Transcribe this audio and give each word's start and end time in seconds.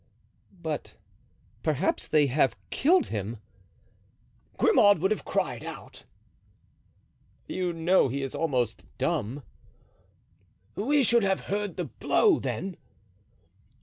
"But 0.63 0.95
perhaps 1.61 2.07
they 2.07 2.25
have 2.25 2.57
killed 2.71 3.05
him." 3.13 3.37
"Grimaud 4.57 4.97
would 4.97 5.11
have 5.11 5.23
cried 5.25 5.63
out." 5.63 6.05
"You 7.47 7.71
know 7.71 8.07
he 8.07 8.23
is 8.23 8.33
almost 8.33 8.83
dumb." 8.97 9.43
"We 10.73 11.03
should 11.03 11.21
have 11.21 11.41
heard 11.41 11.77
the 11.77 11.85
blow, 11.85 12.39
then." 12.39 12.77